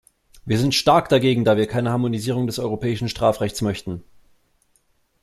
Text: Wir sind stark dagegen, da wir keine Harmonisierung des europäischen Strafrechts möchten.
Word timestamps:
Wir 0.45 0.57
sind 0.57 0.73
stark 0.73 1.09
dagegen, 1.09 1.45
da 1.45 1.57
wir 1.57 1.67
keine 1.67 1.91
Harmonisierung 1.91 2.47
des 2.47 2.57
europäischen 2.57 3.07
Strafrechts 3.07 3.61
möchten. 3.61 4.03